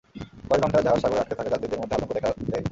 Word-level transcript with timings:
কয়েক 0.47 0.61
ঘণ্টা 0.63 0.79
জাহাজ 0.85 0.99
সাগরে 1.01 1.19
আটকে 1.21 1.35
থাকায় 1.37 1.51
যাত্রীদের 1.53 1.79
মধ্যে 1.81 1.95
আতঙ্ক 1.95 2.11
দেখা 2.15 2.29
দেয়। 2.49 2.63